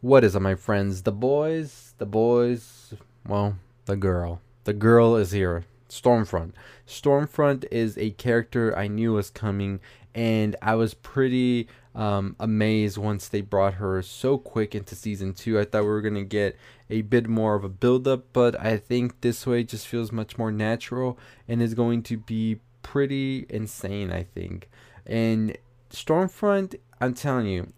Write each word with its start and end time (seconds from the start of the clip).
What 0.00 0.22
is 0.22 0.36
it, 0.36 0.40
my 0.40 0.54
friends? 0.54 1.02
The 1.02 1.10
boys, 1.10 1.94
the 1.98 2.06
boys, 2.06 2.94
well, 3.26 3.56
the 3.86 3.96
girl. 3.96 4.40
The 4.62 4.72
girl 4.72 5.16
is 5.16 5.32
here. 5.32 5.64
Stormfront. 5.88 6.52
Stormfront 6.86 7.64
is 7.72 7.98
a 7.98 8.10
character 8.10 8.76
I 8.78 8.86
knew 8.86 9.14
was 9.14 9.28
coming, 9.28 9.80
and 10.14 10.54
I 10.62 10.76
was 10.76 10.94
pretty 10.94 11.66
um, 11.96 12.36
amazed 12.38 12.96
once 12.96 13.26
they 13.26 13.40
brought 13.40 13.74
her 13.74 14.00
so 14.02 14.38
quick 14.38 14.72
into 14.72 14.94
season 14.94 15.34
two. 15.34 15.58
I 15.58 15.64
thought 15.64 15.82
we 15.82 15.88
were 15.88 16.00
going 16.00 16.14
to 16.14 16.22
get 16.22 16.56
a 16.88 17.02
bit 17.02 17.26
more 17.26 17.56
of 17.56 17.64
a 17.64 17.68
build 17.68 18.06
up, 18.06 18.32
but 18.32 18.60
I 18.60 18.76
think 18.76 19.20
this 19.20 19.48
way 19.48 19.64
just 19.64 19.88
feels 19.88 20.12
much 20.12 20.38
more 20.38 20.52
natural 20.52 21.18
and 21.48 21.60
is 21.60 21.74
going 21.74 22.04
to 22.04 22.18
be 22.18 22.60
pretty 22.84 23.46
insane, 23.48 24.12
I 24.12 24.22
think. 24.22 24.68
And 25.04 25.58
Stormfront, 25.90 26.76
I'm 27.00 27.14
telling 27.14 27.46
you, 27.46 27.72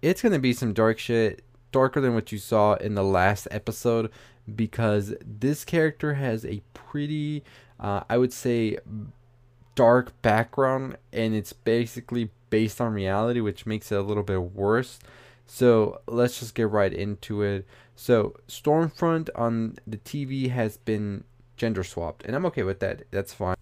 it's 0.00 0.22
going 0.22 0.32
to 0.32 0.38
be 0.38 0.52
some 0.52 0.72
dark 0.72 0.98
shit 1.00 1.42
darker 1.72 2.00
than 2.00 2.14
what 2.14 2.32
you 2.32 2.38
saw 2.38 2.74
in 2.74 2.94
the 2.94 3.04
last 3.04 3.48
episode 3.50 4.10
because 4.54 5.14
this 5.24 5.64
character 5.64 6.14
has 6.14 6.44
a 6.44 6.62
pretty, 6.74 7.42
uh, 7.80 8.02
I 8.08 8.18
would 8.18 8.32
say, 8.32 8.78
dark 9.74 10.20
background 10.22 10.96
and 11.12 11.34
it's 11.34 11.52
basically 11.52 12.30
based 12.50 12.80
on 12.80 12.92
reality, 12.92 13.40
which 13.40 13.66
makes 13.66 13.90
it 13.90 13.98
a 13.98 14.02
little 14.02 14.22
bit 14.22 14.40
worse. 14.40 14.98
So 15.46 16.00
let's 16.06 16.40
just 16.40 16.54
get 16.54 16.70
right 16.70 16.92
into 16.92 17.42
it. 17.42 17.66
So 17.94 18.36
Stormfront 18.48 19.30
on 19.34 19.76
the 19.86 19.96
TV 19.98 20.50
has 20.50 20.76
been 20.76 21.24
gender 21.56 21.84
swapped, 21.84 22.24
and 22.26 22.36
I'm 22.36 22.44
okay 22.46 22.62
with 22.62 22.80
that. 22.80 23.02
That's 23.10 23.32
fine. 23.32 23.56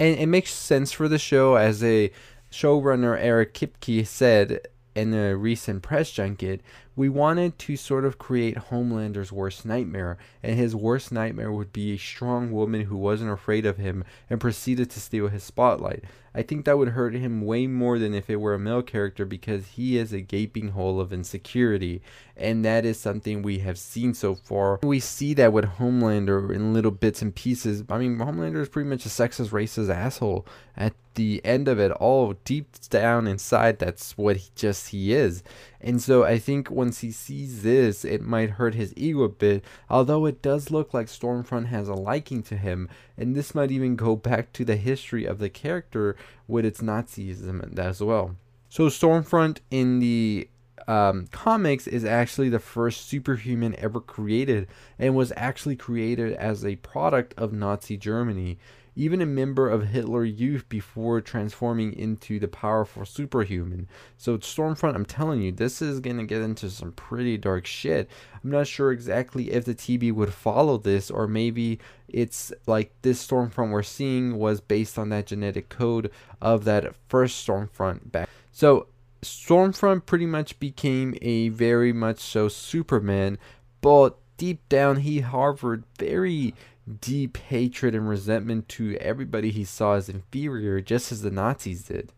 And 0.00 0.18
it 0.18 0.26
makes 0.26 0.52
sense 0.52 0.90
for 0.90 1.08
the 1.08 1.18
show 1.18 1.54
as 1.54 1.84
a 1.84 2.10
showrunner 2.50 3.16
Eric 3.18 3.54
Kripke 3.54 4.06
said 4.06 4.66
in 4.94 5.10
the 5.10 5.36
recent 5.36 5.82
press 5.82 6.10
junket, 6.10 6.60
we 6.94 7.08
wanted 7.08 7.58
to 7.58 7.76
sort 7.76 8.04
of 8.04 8.18
create 8.18 8.56
Homelander's 8.56 9.32
worst 9.32 9.64
nightmare, 9.64 10.18
and 10.42 10.56
his 10.56 10.76
worst 10.76 11.10
nightmare 11.10 11.50
would 11.50 11.72
be 11.72 11.94
a 11.94 11.98
strong 11.98 12.52
woman 12.52 12.82
who 12.82 12.96
wasn't 12.96 13.30
afraid 13.30 13.64
of 13.64 13.78
him 13.78 14.04
and 14.28 14.40
proceeded 14.40 14.90
to 14.90 15.00
steal 15.00 15.28
his 15.28 15.42
spotlight. 15.42 16.04
I 16.34 16.42
think 16.42 16.64
that 16.64 16.78
would 16.78 16.90
hurt 16.90 17.14
him 17.14 17.42
way 17.42 17.66
more 17.66 17.98
than 17.98 18.14
if 18.14 18.30
it 18.30 18.36
were 18.36 18.54
a 18.54 18.58
male 18.58 18.82
character 18.82 19.24
because 19.24 19.66
he 19.68 19.98
is 19.98 20.12
a 20.12 20.20
gaping 20.20 20.70
hole 20.70 21.00
of 21.00 21.12
insecurity, 21.12 22.02
and 22.36 22.64
that 22.64 22.84
is 22.84 22.98
something 22.98 23.42
we 23.42 23.58
have 23.60 23.78
seen 23.78 24.14
so 24.14 24.34
far. 24.34 24.78
We 24.82 25.00
see 25.00 25.34
that 25.34 25.52
with 25.52 25.64
Homelander 25.64 26.54
in 26.54 26.72
little 26.72 26.90
bits 26.90 27.22
and 27.22 27.34
pieces. 27.34 27.84
I 27.88 27.98
mean, 27.98 28.18
Homelander 28.18 28.60
is 28.60 28.68
pretty 28.68 28.88
much 28.88 29.06
a 29.06 29.10
sexist, 29.10 29.50
racist 29.50 29.94
asshole 29.94 30.46
at 30.76 30.94
the 31.14 31.40
end 31.44 31.68
of 31.68 31.78
it 31.78 31.90
all. 31.92 32.34
Deep 32.44 32.68
down 32.90 33.26
inside, 33.26 33.78
that's 33.78 34.16
what 34.16 34.36
he 34.36 34.50
just 34.54 34.88
he 34.88 35.12
is. 35.12 35.42
And 35.80 36.00
so 36.00 36.24
I 36.24 36.38
think 36.38 36.70
once 36.70 37.00
he 37.00 37.10
sees 37.10 37.62
this, 37.62 38.04
it 38.04 38.22
might 38.22 38.50
hurt 38.50 38.74
his 38.74 38.92
ego 38.96 39.22
a 39.22 39.28
bit, 39.28 39.64
although 39.90 40.26
it 40.26 40.42
does 40.42 40.70
look 40.70 40.94
like 40.94 41.06
Stormfront 41.06 41.66
has 41.66 41.88
a 41.88 41.94
liking 41.94 42.42
to 42.44 42.56
him, 42.56 42.88
and 43.16 43.34
this 43.34 43.54
might 43.54 43.70
even 43.70 43.96
go 43.96 44.16
back 44.16 44.52
to 44.54 44.64
the 44.64 44.76
history 44.76 45.24
of 45.24 45.38
the 45.38 45.50
character 45.50 46.16
with 46.46 46.64
its 46.64 46.80
Nazism 46.80 47.78
as 47.78 48.00
well. 48.00 48.36
So 48.68 48.86
Stormfront 48.88 49.58
in 49.70 49.98
the 49.98 50.48
um, 50.86 51.26
comics 51.28 51.86
is 51.86 52.04
actually 52.04 52.48
the 52.48 52.58
first 52.58 53.08
superhuman 53.08 53.74
ever 53.78 54.00
created 54.00 54.68
and 54.98 55.14
was 55.14 55.32
actually 55.36 55.76
created 55.76 56.32
as 56.34 56.64
a 56.64 56.76
product 56.76 57.34
of 57.36 57.52
Nazi 57.52 57.96
Germany 57.96 58.58
even 58.94 59.22
a 59.22 59.26
member 59.26 59.68
of 59.68 59.88
Hitler 59.88 60.24
Youth 60.24 60.68
before 60.68 61.20
transforming 61.20 61.92
into 61.94 62.38
the 62.38 62.48
powerful 62.48 63.04
superhuman. 63.04 63.88
So 64.16 64.38
Stormfront, 64.38 64.94
I'm 64.94 65.06
telling 65.06 65.40
you, 65.40 65.52
this 65.52 65.80
is 65.80 66.00
going 66.00 66.18
to 66.18 66.24
get 66.24 66.42
into 66.42 66.68
some 66.70 66.92
pretty 66.92 67.38
dark 67.38 67.66
shit. 67.66 68.10
I'm 68.42 68.50
not 68.50 68.66
sure 68.66 68.92
exactly 68.92 69.50
if 69.50 69.64
the 69.64 69.74
TV 69.74 70.12
would 70.12 70.34
follow 70.34 70.76
this 70.76 71.10
or 71.10 71.26
maybe 71.26 71.78
it's 72.08 72.52
like 72.66 72.92
this 73.02 73.26
Stormfront 73.26 73.70
we're 73.70 73.82
seeing 73.82 74.36
was 74.36 74.60
based 74.60 74.98
on 74.98 75.08
that 75.08 75.26
genetic 75.26 75.68
code 75.68 76.10
of 76.40 76.64
that 76.64 76.94
first 77.08 77.46
Stormfront 77.46 78.12
back. 78.12 78.28
So 78.50 78.88
Stormfront 79.22 80.04
pretty 80.04 80.26
much 80.26 80.58
became 80.58 81.14
a 81.22 81.48
very 81.48 81.92
much 81.92 82.18
so 82.18 82.48
Superman, 82.48 83.38
but 83.80 84.18
deep 84.36 84.68
down 84.68 84.96
he 84.96 85.20
harbored 85.20 85.84
very 85.98 86.54
deep 87.00 87.36
hatred 87.36 87.94
and 87.94 88.08
resentment 88.08 88.68
to 88.68 88.96
everybody 88.96 89.50
he 89.50 89.64
saw 89.64 89.94
as 89.94 90.08
inferior, 90.08 90.80
just 90.80 91.12
as 91.12 91.22
the 91.22 91.30
Nazis 91.30 91.84
did. 91.84 92.12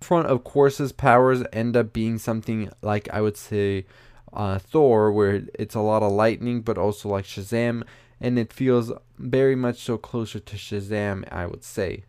Front, 0.00 0.28
of 0.28 0.44
course, 0.44 0.78
his 0.78 0.92
powers 0.92 1.42
end 1.52 1.76
up 1.76 1.92
being 1.92 2.18
something 2.18 2.70
like 2.82 3.08
I 3.12 3.20
would 3.20 3.36
say 3.36 3.86
uh, 4.32 4.58
Thor, 4.58 5.10
where 5.12 5.42
it's 5.54 5.74
a 5.74 5.80
lot 5.80 6.02
of 6.02 6.12
lightning, 6.12 6.60
but 6.60 6.78
also 6.78 7.08
like 7.08 7.24
Shazam, 7.24 7.82
and 8.20 8.38
it 8.38 8.52
feels 8.52 8.92
very 9.18 9.56
much 9.56 9.78
so 9.80 9.96
closer 9.96 10.40
to 10.40 10.56
Shazam, 10.56 11.24
I 11.32 11.46
would 11.46 11.64
say. 11.64 12.04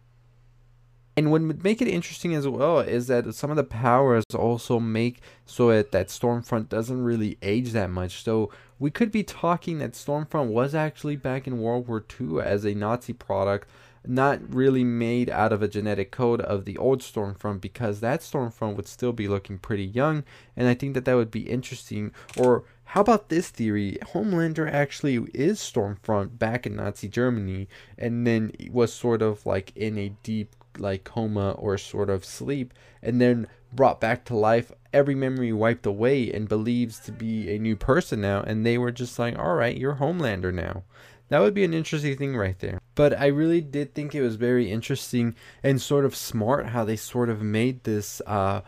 And 1.17 1.31
what 1.31 1.41
would 1.41 1.63
make 1.63 1.81
it 1.81 1.87
interesting 1.87 2.35
as 2.35 2.47
well 2.47 2.79
is 2.79 3.07
that 3.07 3.33
some 3.35 3.49
of 3.49 3.55
the 3.55 3.63
powers 3.63 4.25
also 4.33 4.79
make 4.79 5.21
so 5.45 5.69
that, 5.69 5.93
that 5.93 6.09
Stormfront 6.09 6.67
doesn't 6.67 7.03
really 7.03 7.37
age 7.41 7.71
that 7.71 7.89
much. 7.89 8.23
So 8.23 8.51
we 8.79 8.91
could 8.91 9.11
be 9.11 9.23
talking 9.23 9.79
that 9.79 9.93
Stormfront 9.93 10.47
was 10.47 10.75
actually 10.75 11.15
back 11.15 11.47
in 11.47 11.61
World 11.61 11.87
War 11.87 12.03
II 12.19 12.41
as 12.41 12.65
a 12.65 12.73
Nazi 12.75 13.13
product, 13.13 13.69
not 14.05 14.53
really 14.53 14.83
made 14.83 15.29
out 15.29 15.53
of 15.53 15.61
a 15.61 15.69
genetic 15.69 16.11
code 16.11 16.41
of 16.41 16.65
the 16.65 16.77
old 16.77 16.99
Stormfront, 16.99 17.61
because 17.61 18.01
that 18.01 18.19
Stormfront 18.19 18.75
would 18.75 18.87
still 18.87 19.13
be 19.13 19.29
looking 19.29 19.57
pretty 19.57 19.85
young, 19.85 20.23
and 20.57 20.67
I 20.67 20.73
think 20.73 20.93
that 20.95 21.05
that 21.05 21.15
would 21.15 21.31
be 21.31 21.49
interesting. 21.49 22.11
Or 22.37 22.65
how 22.83 23.01
about 23.01 23.29
this 23.29 23.49
theory? 23.49 23.97
Homelander 24.13 24.71
actually 24.71 25.15
is 25.33 25.59
Stormfront 25.59 26.37
back 26.37 26.67
in 26.67 26.75
Nazi 26.75 27.07
Germany, 27.07 27.69
and 27.97 28.27
then 28.27 28.51
was 28.69 28.93
sort 28.93 29.21
of 29.21 29.45
like 29.45 29.71
in 29.75 29.97
a 29.97 30.09
deep 30.21 30.55
like 30.79 31.03
coma 31.03 31.51
or 31.51 31.77
sort 31.77 32.09
of 32.09 32.25
sleep, 32.25 32.73
and 33.01 33.21
then 33.21 33.47
brought 33.73 33.99
back 33.99 34.25
to 34.25 34.35
life, 34.35 34.71
every 34.93 35.15
memory 35.15 35.51
wiped 35.51 35.85
away, 35.85 36.31
and 36.31 36.47
believes 36.47 36.99
to 36.99 37.11
be 37.11 37.53
a 37.53 37.59
new 37.59 37.75
person 37.75 38.21
now. 38.21 38.41
And 38.41 38.65
they 38.65 38.77
were 38.77 38.91
just 38.91 39.19
like, 39.19 39.37
all 39.37 39.55
right, 39.55 39.77
you're 39.77 39.95
Homelander 39.95 40.53
now. 40.53 40.83
That 41.29 41.39
would 41.39 41.53
be 41.53 41.63
an 41.63 41.73
interesting 41.73 42.15
thing 42.17 42.37
right 42.37 42.57
there. 42.59 42.79
But 42.93 43.19
I 43.19 43.27
really 43.27 43.61
did 43.61 43.93
think 43.93 44.13
it 44.13 44.21
was 44.21 44.35
very 44.35 44.71
interesting 44.71 45.35
and 45.63 45.81
sort 45.81 46.05
of 46.05 46.15
smart 46.15 46.67
how 46.67 46.85
they 46.85 46.95
sort 46.95 47.29
of 47.29 47.41
made 47.41 47.83
this 47.83 48.21
uh, 48.27 48.61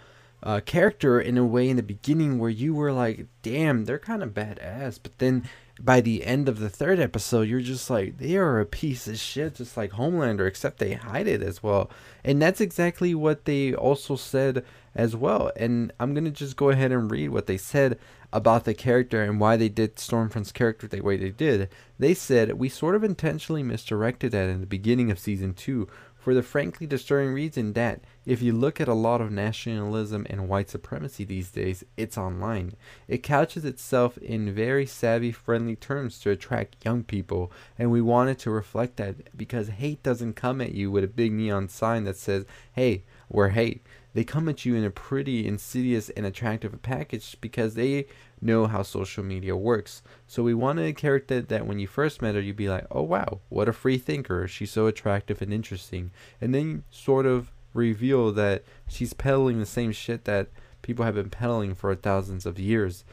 uh, 0.44 0.59
character 0.62 1.20
in 1.20 1.38
a 1.38 1.46
way 1.46 1.70
in 1.70 1.78
the 1.78 1.84
beginning 1.84 2.40
where 2.40 2.50
you 2.50 2.74
were 2.74 2.92
like, 2.92 3.28
damn, 3.42 3.86
they're 3.86 4.00
kind 4.00 4.22
of 4.22 4.34
badass. 4.34 5.00
But 5.02 5.18
then 5.18 5.50
by 5.80 6.02
the 6.02 6.25
end 6.25 6.48
of 6.48 6.59
the 6.59 6.70
third 6.70 7.00
episode, 7.00 7.48
you're 7.48 7.59
just 7.59 7.90
like, 7.90 8.18
they 8.18 8.36
are 8.36 8.59
a 8.59 8.66
piece 8.66 9.08
of 9.08 9.18
shit, 9.18 9.56
just 9.56 9.78
like 9.78 9.92
Homelander, 9.92 10.48
except 10.48 10.78
they 10.78 10.94
hide 10.94 11.28
it 11.28 11.42
as 11.42 11.62
well. 11.62 11.90
And 12.24 12.42
that's 12.42 12.62
exactly 12.62 13.14
what 13.16 13.46
they 13.46 13.74
also 13.74 14.16
said 14.16 14.64
as 14.96 15.16
well. 15.16 15.52
And 15.56 15.92
I'm 16.00 16.14
going 16.14 16.25
to 16.25 16.31
just 16.31 16.56
go 16.56 16.69
ahead 16.69 16.92
and 16.92 17.12
read 17.12 17.30
what 17.30 17.48
they 17.48 17.58
said 17.58 18.00
about 18.34 18.66
the 18.66 18.74
character 18.74 19.24
and 19.24 19.40
why 19.40 19.56
they 19.56 19.69
did 19.69 19.96
Stormfront's 19.96 20.52
character 20.52 20.88
the 20.88 21.02
way 21.02 21.16
they 21.16 21.30
did. 21.30 21.69
They 21.98 22.14
said, 22.14 22.54
We 22.54 22.69
sort 22.69 22.96
of 22.96 23.04
intentionally 23.04 23.64
misdirected 23.64 24.31
that 24.34 24.50
in 24.50 24.62
the 24.62 24.68
beginning 24.68 25.12
of 25.12 25.19
season 25.19 25.54
2 25.54 25.88
for 26.27 26.33
the 26.33 26.43
frankly 26.43 26.85
disturbing 26.85 27.33
reason 27.33 27.71
that 27.71 28.01
if 28.25 28.41
you 28.41 28.51
look 28.51 28.81
at 28.81 28.89
a 28.89 28.93
lot 28.93 29.21
of 29.21 29.31
nationalism 29.31 30.27
and 30.29 30.49
white 30.49 30.69
supremacy 30.69 31.23
these 31.23 31.51
days, 31.51 31.85
it's 31.95 32.17
online. 32.17 32.73
It 33.07 33.23
couches 33.23 33.63
itself 33.63 34.17
in 34.17 34.53
very 34.53 34.85
savvy, 34.85 35.31
friendly 35.31 35.77
terms 35.77 36.19
to 36.19 36.29
attract 36.29 36.83
young 36.83 37.05
people, 37.05 37.49
and 37.79 37.91
we 37.91 38.01
wanted 38.01 38.39
to 38.39 38.51
reflect 38.51 38.97
that 38.97 39.38
because 39.38 39.69
hate 39.69 40.03
doesn't 40.03 40.33
come 40.33 40.59
at 40.59 40.73
you 40.73 40.91
with 40.91 41.05
a 41.05 41.07
big 41.07 41.31
neon 41.31 41.69
sign 41.69 42.03
that 42.03 42.17
says, 42.17 42.44
hey, 42.73 43.05
we're 43.29 43.51
hate. 43.51 43.81
They 44.13 44.25
come 44.25 44.49
at 44.49 44.65
you 44.65 44.75
in 44.75 44.83
a 44.83 44.89
pretty 44.89 45.47
insidious 45.47 46.09
and 46.09 46.25
attractive 46.25 46.81
package 46.81 47.38
because 47.39 47.75
they 47.75 48.05
know 48.42 48.68
how 48.68 48.84
social 48.84 49.24
media 49.24 49.56
works. 49.56 50.01
So 50.28 50.44
we 50.44 50.54
wanted 50.54 50.86
a 50.86 50.94
character 50.94 51.42
that 51.42 51.66
when 51.66 51.80
you 51.80 51.88
first 51.88 52.22
met 52.22 52.36
her, 52.36 52.42
you'd 52.42 52.56
be 52.56 52.69
like, 52.69 52.86
oh 52.92 53.01
wow, 53.01 53.39
what 53.50 53.69
a 53.69 53.74
free 53.74 53.98
thinker. 53.98 54.48
She's 54.48 54.72
so 54.72 54.88
attractive 54.88 55.42
and 55.42 55.54
interesting. 55.54 56.12
And 56.39 56.54
then 56.54 56.84
sort 56.92 57.25
of 57.25 57.51
reveal 57.74 58.31
that 58.34 58.63
she's 58.88 59.13
peddling 59.13 59.60
the 59.60 59.66
same 59.66 59.92
shit 59.92 60.25
that 60.25 60.50
people 60.81 61.06
have 61.06 61.16
been 61.16 61.30
peddling 61.30 61.75
for 61.75 61.94
thousands 61.95 62.45
of 62.45 62.60
years. 62.60 63.04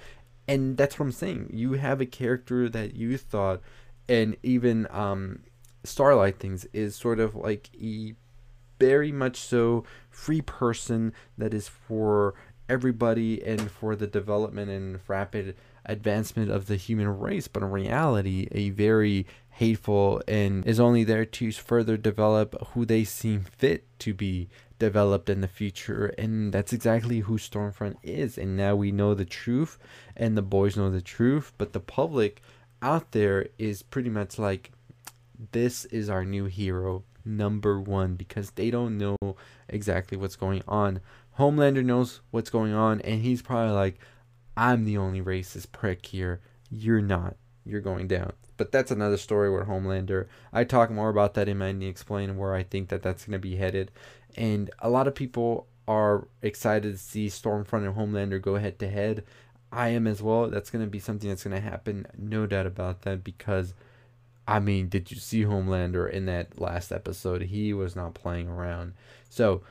And 0.47 0.77
that's 0.77 0.99
what 0.99 1.07
I'm 1.07 1.13
saying. 1.13 1.51
You 1.53 1.75
have 1.75 2.01
a 2.01 2.07
character 2.07 2.69
that 2.69 2.95
you 2.95 3.17
thought, 3.17 3.61
and 4.09 4.37
even 4.43 4.87
um, 4.91 5.41
Starlight 5.85 6.39
things 6.39 6.67
is 6.73 6.95
sort 6.95 7.19
of 7.19 7.35
like 7.35 7.71
a 7.81 8.15
very 8.79 9.13
much 9.13 9.37
so 9.37 9.85
free 10.11 10.41
person 10.41 11.13
that 11.39 11.55
is 11.55 11.69
for 11.69 12.35
everybody 12.69 13.43
and 13.45 13.71
for 13.71 13.95
the 13.97 14.07
development 14.07 14.71
and 14.71 15.01
rapid 15.07 15.57
advancement 15.85 16.51
of 16.51 16.67
the 16.67 16.77
human 16.77 17.19
race, 17.19 17.49
but 17.49 17.63
in 17.63 17.71
reality, 17.71 18.49
a 18.53 18.71
very 18.71 19.27
hateful 19.51 20.23
and 20.27 20.67
is 20.67 20.81
only 20.81 21.05
there 21.05 21.25
to 21.25 21.53
further 21.53 21.97
develop 21.97 22.57
who 22.69 22.85
they 22.85 23.05
seem 23.05 23.43
fit 23.43 23.87
to 24.01 24.13
be 24.13 24.49
developed 24.79 25.31
in 25.31 25.41
the 25.41 25.49
future. 25.49 26.07
And 26.19 26.53
that's 26.53 26.73
exactly 26.73 27.21
who 27.21 27.39
stormfront 27.39 27.97
is. 28.03 28.37
And 28.37 28.57
now 28.57 28.75
we 28.75 28.91
know 28.91 29.15
the 29.15 29.25
truth 29.25 29.79
and 30.17 30.37
the 30.37 30.43
boys 30.43 30.77
know 30.77 30.91
the 30.91 31.01
truth 31.01 31.53
but 31.59 31.73
the 31.73 31.81
public 31.81 32.43
out 32.83 33.13
there 33.13 33.49
is 33.59 33.83
pretty 33.83 34.11
much 34.11 34.39
like 34.39 34.71
this 35.53 35.85
is 35.87 36.09
our 36.11 36.25
new 36.25 36.45
hero 36.45 37.03
number 37.25 37.81
one 37.81 38.15
because 38.15 38.51
they 38.53 38.71
don't 38.71 38.99
know 38.99 39.17
exactly 39.69 40.17
what's 40.17 40.37
going 40.37 40.63
on 40.69 41.01
homelander 41.39 41.85
knows 41.85 42.21
what's 42.31 42.51
going 42.51 42.73
on 42.73 43.01
and 43.03 43.23
he's 43.23 43.43
probably 43.43 43.73
like 43.73 43.99
i'm 44.57 44.85
the 44.85 44.97
only 44.97 45.21
racist 45.21 45.73
prick 45.73 46.07
here 46.07 46.41
you're 46.71 47.03
not 47.03 47.37
you're 47.65 47.81
going 47.81 48.07
down 48.07 48.33
but 48.57 48.71
that's 48.71 48.91
another 48.91 49.17
story 49.17 49.51
where 49.51 49.65
homelander 49.65 50.27
i 50.53 50.65
talk 50.65 50.91
more 50.91 51.09
about 51.09 51.35
that 51.35 51.49
in 51.49 51.59
my 51.59 51.69
explain 51.69 52.37
where 52.37 52.55
i 52.55 52.63
think 52.63 52.89
that 52.89 53.03
that's 53.03 53.25
going 53.25 53.33
to 53.33 53.39
be 53.39 53.57
headed 53.57 53.91
and 54.37 54.71
a 54.81 54.89
lot 54.91 55.09
of 55.09 55.15
people 55.15 55.67
are 55.87 56.29
excited 56.43 56.93
to 56.93 56.99
see 56.99 57.27
Stormfront 57.27 57.87
and 57.87 57.95
Homelander 57.95 58.41
go 58.41 58.57
head 58.57 58.79
to 58.79 58.89
head. 58.89 59.25
I 59.71 59.89
am 59.89 60.07
as 60.07 60.23
well. 60.23 60.49
That's 60.49 60.71
going 60.71 60.85
to 60.85 60.91
be 60.91 60.99
something 60.99 61.29
that's 61.29 61.45
going 61.45 61.61
to 61.61 61.69
happen, 61.69 62.07
no 62.17 62.47
doubt 62.47 62.67
about 62.67 63.03
that, 63.03 63.25
because 63.25 63.75
I 64.47 64.61
mean, 64.61 64.89
did 64.89 65.11
you 65.11 65.17
see 65.17 65.43
Homelander 65.45 66.09
in 66.09 66.27
that 66.27 66.61
last 66.61 66.93
episode? 66.93 67.43
He 67.43 67.73
was 67.73 67.97
not 67.97 68.15
playing 68.15 68.49
around. 68.49 68.93
So 69.29 69.63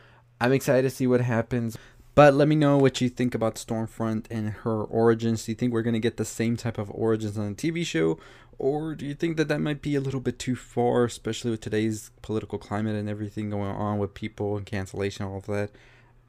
I'm 0.43 0.51
excited 0.51 0.81
to 0.81 0.89
see 0.89 1.07
what 1.07 1.21
happens. 1.21 1.77
But 2.15 2.33
let 2.33 2.49
me 2.49 2.55
know 2.55 2.77
what 2.77 2.99
you 2.99 3.07
think 3.07 3.33
about 3.33 3.55
Stormfront 3.55 4.25
and 4.29 4.49
her 4.49 4.83
origins. 4.83 5.45
Do 5.45 5.53
you 5.53 5.55
think 5.55 5.71
we're 5.71 5.83
going 5.83 5.93
to 5.93 6.01
get 6.01 6.17
the 6.17 6.25
same 6.25 6.57
type 6.57 6.77
of 6.77 6.91
origins 6.91 7.37
on 7.37 7.55
the 7.55 7.55
TV 7.55 7.85
show? 7.85 8.19
Or 8.59 8.93
do 8.93 9.05
you 9.05 9.15
think 9.15 9.37
that 9.37 9.47
that 9.47 9.61
might 9.61 9.81
be 9.81 9.95
a 9.95 10.01
little 10.01 10.19
bit 10.19 10.39
too 10.39 10.57
far, 10.57 11.05
especially 11.05 11.51
with 11.51 11.61
today's 11.61 12.11
political 12.21 12.59
climate 12.59 12.97
and 12.97 13.07
everything 13.07 13.51
going 13.51 13.71
on 13.71 13.99
with 13.99 14.13
people 14.13 14.57
and 14.57 14.65
cancellation, 14.65 15.25
all 15.25 15.37
of 15.37 15.45
that? 15.45 15.71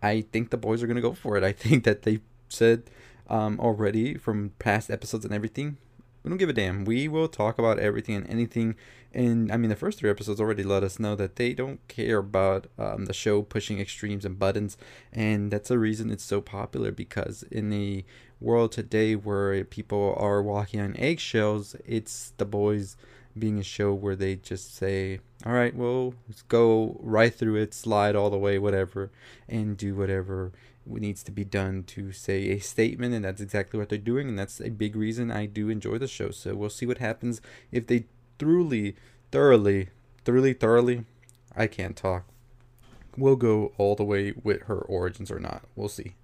I 0.00 0.20
think 0.20 0.50
the 0.50 0.58
boys 0.58 0.80
are 0.80 0.86
going 0.86 0.94
to 0.94 1.02
go 1.02 1.12
for 1.12 1.36
it. 1.36 1.42
I 1.42 1.50
think 1.52 1.82
that 1.82 2.02
they 2.02 2.20
said 2.48 2.84
um, 3.28 3.58
already 3.58 4.14
from 4.14 4.52
past 4.60 4.92
episodes 4.92 5.24
and 5.24 5.34
everything 5.34 5.78
we 6.24 6.30
don't 6.30 6.38
give 6.38 6.48
a 6.48 6.54
damn. 6.54 6.86
We 6.86 7.06
will 7.06 7.28
talk 7.28 7.58
about 7.58 7.78
everything 7.78 8.16
and 8.16 8.28
anything. 8.28 8.76
And 9.12 9.52
I 9.52 9.58
mean, 9.58 9.68
the 9.68 9.76
first 9.76 9.98
three 9.98 10.08
episodes 10.08 10.40
already 10.40 10.62
let 10.62 10.82
us 10.82 10.98
know 10.98 11.14
that 11.16 11.36
they 11.36 11.52
don't 11.52 11.86
care 11.86 12.18
about 12.18 12.66
um, 12.78 13.04
the 13.04 13.12
show 13.12 13.42
pushing 13.42 13.78
extremes 13.78 14.24
and 14.24 14.38
buttons. 14.38 14.78
And 15.12 15.50
that's 15.50 15.68
the 15.68 15.78
reason 15.78 16.10
it's 16.10 16.24
so 16.24 16.40
popular 16.40 16.90
because 16.90 17.42
in 17.44 17.68
the 17.68 18.04
world 18.40 18.72
today 18.72 19.14
where 19.14 19.62
people 19.64 20.16
are 20.18 20.42
walking 20.42 20.80
on 20.80 20.96
eggshells, 20.96 21.76
it's 21.84 22.32
the 22.38 22.46
boys 22.46 22.96
being 23.38 23.58
a 23.58 23.64
show 23.64 23.92
where 23.92 24.16
they 24.16 24.36
just 24.36 24.74
say, 24.74 25.20
all 25.44 25.52
right, 25.52 25.74
well, 25.74 26.14
let's 26.26 26.42
go 26.42 26.96
right 27.00 27.34
through 27.34 27.56
it, 27.56 27.74
slide 27.74 28.16
all 28.16 28.30
the 28.30 28.38
way, 28.38 28.58
whatever, 28.58 29.10
and 29.46 29.76
do 29.76 29.94
whatever 29.94 30.52
needs 30.86 31.22
to 31.24 31.32
be 31.32 31.44
done 31.44 31.84
to 31.84 32.12
say 32.12 32.50
a 32.50 32.58
statement, 32.58 33.14
and 33.14 33.24
that's 33.24 33.40
exactly 33.40 33.78
what 33.78 33.88
they're 33.88 33.98
doing, 33.98 34.28
and 34.28 34.38
that's 34.38 34.60
a 34.60 34.70
big 34.70 34.96
reason 34.96 35.30
I 35.30 35.46
do 35.46 35.68
enjoy 35.68 35.98
the 35.98 36.08
show. 36.08 36.30
So 36.30 36.54
we'll 36.54 36.70
see 36.70 36.86
what 36.86 36.98
happens 36.98 37.40
if 37.72 37.86
they 37.86 38.06
truly, 38.38 38.96
thoroughly, 39.30 39.88
thoroughly, 40.24 40.52
thoroughly, 40.52 41.04
I 41.56 41.66
can't 41.66 41.96
talk. 41.96 42.24
We'll 43.16 43.36
go 43.36 43.72
all 43.78 43.94
the 43.94 44.04
way 44.04 44.34
with 44.42 44.62
her 44.62 44.78
origins 44.78 45.30
or 45.30 45.38
not. 45.38 45.62
We'll 45.76 45.88
see. 45.88 46.14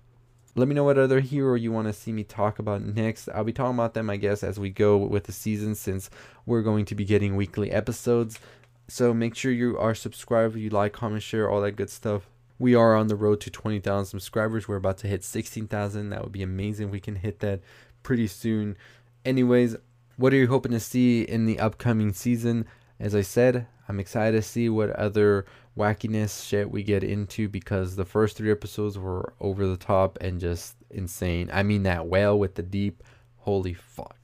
Let 0.57 0.67
me 0.67 0.75
know 0.75 0.85
what 0.85 0.99
other 0.99 1.21
hero 1.21 1.55
you 1.55 1.71
want 1.71 1.87
to 1.87 1.93
see 1.93 2.13
me 2.13 2.25
talk 2.25 2.59
about 2.59 2.83
next. 2.83 3.29
I'll 3.29 3.45
be 3.45 3.53
talking 3.53 3.77
about 3.77 3.95
them, 3.95 4.11
I 4.11 4.17
guess, 4.17 4.43
as 4.43 4.59
we 4.59 4.71
go 4.71 4.97
with 4.97 5.25
the 5.25 5.33
season 5.33 5.77
since 5.77 6.11
we're 6.45 6.63
going 6.63 6.85
to 6.87 6.97
be 6.97 7.05
getting 7.05 7.37
weekly 7.37 7.71
episodes. 7.71 8.41
So 8.89 9.15
make 9.15 9.37
sure 9.37 9.53
you 9.53 9.79
are 9.79 9.95
subscribed, 9.95 10.57
you 10.57 10.69
like, 10.71 10.93
comment, 10.93 11.23
share, 11.23 11.49
all 11.49 11.61
that 11.61 11.77
good 11.77 11.91
stuff. 11.91 12.30
We 12.61 12.75
are 12.75 12.95
on 12.95 13.07
the 13.07 13.17
road 13.17 13.41
to 13.41 13.51
20,000 13.51 14.05
subscribers. 14.05 14.69
We're 14.69 14.77
about 14.77 14.99
to 14.99 15.09
hit 15.09 15.25
16,000. 15.25 16.11
That 16.11 16.23
would 16.23 16.31
be 16.31 16.43
amazing. 16.43 16.91
We 16.91 17.01
can 17.01 17.17
hit 17.17 17.41
that 17.41 17.63
pretty 18.03 18.27
soon. 18.27 18.77
Anyways, 19.25 19.77
what 20.19 20.35
are 20.35 20.37
you 20.37 20.47
hoping 20.47 20.73
to 20.73 20.81
see 20.81 21.23
in 21.23 21.47
the 21.47 21.59
upcoming 21.59 22.13
season? 22.13 22.67
As 23.01 23.15
I 23.15 23.23
said, 23.23 23.67
I'm 23.89 23.99
excited 23.99 24.37
to 24.37 24.43
see 24.47 24.69
what 24.69 24.91
other 24.91 25.47
wackiness 25.75 26.47
shit 26.47 26.71
we 26.71 26.83
get 26.83 27.03
into 27.03 27.49
because 27.49 27.97
the 27.97 28.05
first 28.05 28.37
three 28.37 28.53
episodes 28.53 28.99
were 28.99 29.33
over 29.41 29.67
the 29.67 29.79
top 29.79 30.19
and 30.21 30.39
just 30.39 30.77
insane. 30.91 31.49
I 31.51 31.63
mean, 31.63 31.85
that 31.85 32.09
whale 32.09 32.39
with 32.39 32.57
the 32.57 32.63
deep, 32.63 33.03
holy 33.39 33.73
fuck. 33.73 34.17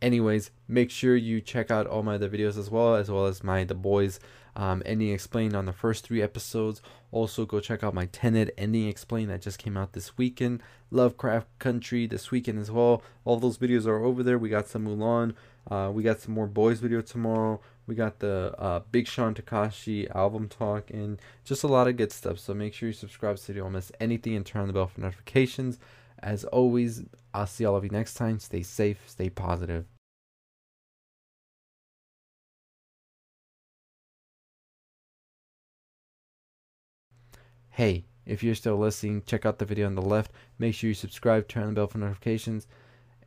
Anyways, 0.00 0.50
make 0.66 0.90
sure 0.90 1.14
you 1.14 1.42
check 1.42 1.70
out 1.70 1.86
all 1.86 2.02
my 2.02 2.14
other 2.14 2.30
videos 2.30 2.56
as 2.56 2.70
well, 2.70 2.94
as 2.94 3.10
well 3.10 3.26
as 3.26 3.44
my 3.44 3.64
The 3.64 3.74
Boys 3.74 4.18
um, 4.54 4.82
ending 4.84 5.10
explained 5.10 5.54
on 5.54 5.66
the 5.66 5.72
first 5.72 6.04
three 6.04 6.22
episodes. 6.22 6.82
Also, 7.10 7.44
go 7.46 7.60
check 7.60 7.82
out 7.82 7.94
my 7.94 8.06
Tenet 8.06 8.54
ending 8.56 8.88
explained 8.88 9.30
that 9.30 9.42
just 9.42 9.58
came 9.58 9.76
out 9.76 9.92
this 9.92 10.16
weekend. 10.18 10.62
Lovecraft 10.90 11.46
Country 11.58 12.06
this 12.06 12.30
weekend 12.30 12.58
as 12.58 12.70
well. 12.70 13.02
All 13.24 13.38
those 13.38 13.58
videos 13.58 13.86
are 13.86 14.04
over 14.04 14.22
there. 14.22 14.38
We 14.38 14.48
got 14.48 14.68
some 14.68 14.86
Mulan. 14.86 15.34
Uh, 15.70 15.90
we 15.92 16.02
got 16.02 16.20
some 16.20 16.34
more 16.34 16.46
boys 16.46 16.80
video 16.80 17.00
tomorrow. 17.00 17.60
We 17.86 17.94
got 17.94 18.20
the 18.20 18.54
uh, 18.58 18.80
Big 18.90 19.06
Sean 19.08 19.34
Tekashi 19.34 20.14
album 20.14 20.48
talk 20.48 20.90
and 20.90 21.20
just 21.44 21.64
a 21.64 21.68
lot 21.68 21.88
of 21.88 21.96
good 21.96 22.12
stuff. 22.12 22.38
So 22.38 22.54
make 22.54 22.74
sure 22.74 22.88
you 22.88 22.92
subscribe 22.92 23.38
so 23.38 23.52
you 23.52 23.60
don't 23.60 23.72
miss 23.72 23.92
anything 24.00 24.36
and 24.36 24.46
turn 24.46 24.62
on 24.62 24.68
the 24.68 24.74
bell 24.74 24.86
for 24.86 25.00
notifications. 25.00 25.78
As 26.20 26.44
always, 26.44 27.02
I'll 27.34 27.46
see 27.46 27.64
all 27.64 27.76
of 27.76 27.84
you 27.84 27.90
next 27.90 28.14
time. 28.14 28.38
Stay 28.38 28.62
safe, 28.62 28.98
stay 29.06 29.30
positive. 29.30 29.91
Hey, 37.76 38.04
if 38.26 38.42
you're 38.42 38.54
still 38.54 38.76
listening, 38.76 39.22
check 39.24 39.46
out 39.46 39.58
the 39.58 39.64
video 39.64 39.86
on 39.86 39.94
the 39.94 40.02
left. 40.02 40.30
Make 40.58 40.74
sure 40.74 40.88
you 40.88 40.94
subscribe, 40.94 41.48
turn 41.48 41.62
on 41.62 41.68
the 41.70 41.74
bell 41.76 41.86
for 41.86 41.96
notifications. 41.96 42.66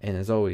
And 0.01 0.15
as 0.15 0.30
always, 0.30 0.53